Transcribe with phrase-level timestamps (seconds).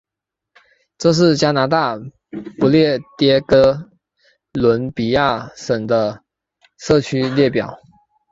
[0.97, 1.95] 这是加拿大
[2.57, 3.91] 不列颠哥
[4.51, 6.23] 伦比亚省的
[6.79, 7.77] 社区列表。